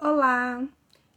[0.00, 0.64] Olá,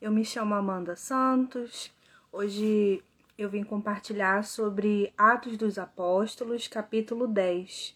[0.01, 1.93] eu me chamo Amanda Santos.
[2.31, 3.04] Hoje
[3.38, 7.96] eu vim compartilhar sobre Atos dos Apóstolos, capítulo 10,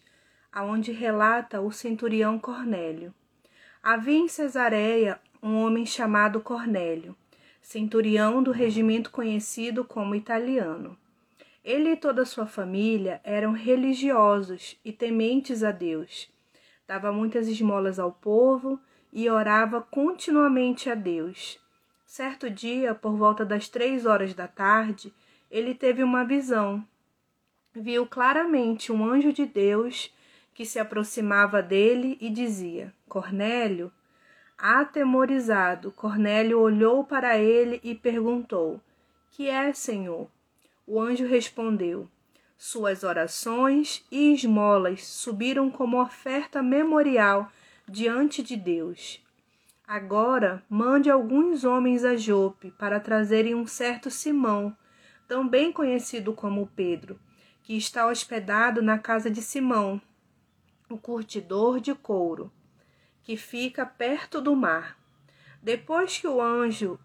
[0.52, 3.12] aonde relata o centurião Cornélio.
[3.82, 7.16] Havia em Cesareia um homem chamado Cornélio,
[7.60, 10.96] centurião do regimento conhecido como italiano.
[11.64, 16.30] Ele e toda a sua família eram religiosos e tementes a Deus.
[16.86, 18.78] Dava muitas esmolas ao povo
[19.16, 21.58] e orava continuamente a Deus.
[22.04, 25.10] Certo dia, por volta das três horas da tarde,
[25.50, 26.86] ele teve uma visão.
[27.74, 30.14] Viu claramente um anjo de Deus
[30.52, 33.90] que se aproximava dele e dizia: Cornélio.
[34.58, 38.78] Atemorizado, Cornélio olhou para ele e perguntou:
[39.30, 40.28] Que é, Senhor?
[40.86, 42.06] O anjo respondeu:
[42.58, 47.50] Suas orações e esmolas subiram como oferta memorial
[47.88, 49.24] diante de Deus.
[49.86, 54.76] Agora mande alguns homens a Jope para trazerem um certo Simão,
[55.28, 57.18] também conhecido como Pedro,
[57.62, 60.00] que está hospedado na casa de Simão,
[60.90, 62.50] o curtidor de couro,
[63.22, 64.98] que fica perto do mar.
[65.62, 66.98] Depois que o anjo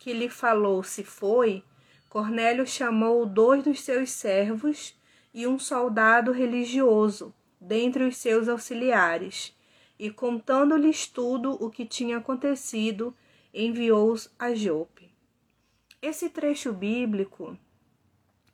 [0.00, 1.62] que lhe falou se foi,
[2.08, 4.96] Cornélio chamou dois dos seus servos
[5.32, 9.54] e um soldado religioso dentre os seus auxiliares
[9.98, 13.14] e contando-lhes tudo o que tinha acontecido,
[13.52, 15.10] enviou-os a Jope.
[16.02, 17.56] Esse trecho bíblico,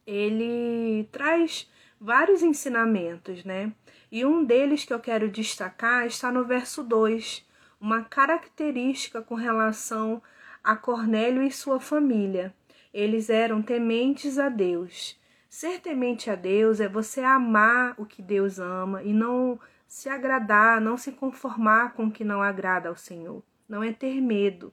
[0.06, 1.68] ele traz
[2.00, 3.72] vários ensinamentos, né?
[4.10, 7.46] E um deles que eu quero destacar está no verso 2,
[7.80, 10.22] uma característica com relação
[10.62, 12.54] a Cornélio e sua família.
[12.92, 15.18] Eles eram tementes a Deus.
[15.48, 19.58] Ser temente a Deus é você amar o que Deus ama e não
[19.90, 24.20] se agradar, não se conformar com o que não agrada ao Senhor, não é ter
[24.20, 24.72] medo.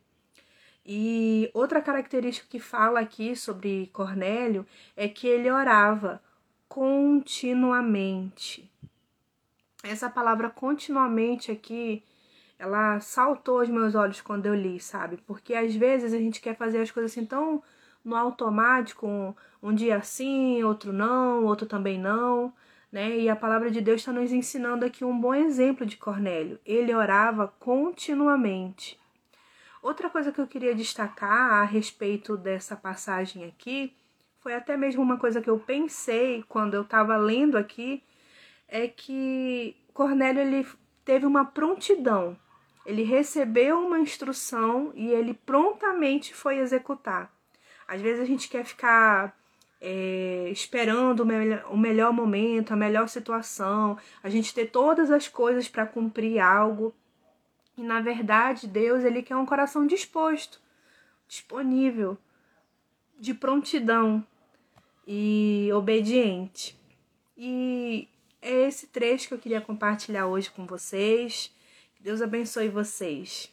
[0.86, 4.64] E outra característica que fala aqui sobre Cornélio
[4.96, 6.22] é que ele orava
[6.70, 8.72] continuamente.
[9.84, 12.04] Essa palavra continuamente aqui,
[12.60, 15.18] ela saltou aos meus olhos quando eu li, sabe?
[15.26, 17.64] Porque às vezes a gente quer fazer as coisas assim tão
[18.06, 19.34] no automático, um,
[19.64, 22.54] um dia sim, outro não, outro também não
[22.98, 23.16] né?
[23.16, 26.60] E a palavra de Deus está nos ensinando aqui um bom exemplo de Cornélio.
[26.66, 29.00] Ele orava continuamente.
[29.84, 33.96] Outra coisa que eu queria destacar a respeito dessa passagem aqui
[34.40, 38.02] foi até mesmo uma coisa que eu pensei quando eu estava lendo aqui
[38.68, 40.68] é que Cornélio ele
[41.06, 42.36] teve uma prontidão.
[42.84, 47.32] Ele recebeu uma instrução e ele prontamente foi executar.
[47.88, 49.38] Às vezes a gente quer ficar
[49.80, 55.28] é, esperando o, me o melhor momento, a melhor situação, a gente ter todas as
[55.28, 56.94] coisas para cumprir algo.
[57.78, 60.60] E na verdade, Deus ele quer um coração disposto,
[61.28, 62.18] disponível,
[63.20, 64.26] de prontidão
[65.06, 66.78] e obediente.
[67.38, 68.08] E
[68.42, 71.54] é esse trecho que eu queria compartilhar hoje com vocês.
[72.00, 73.52] Deus abençoe vocês.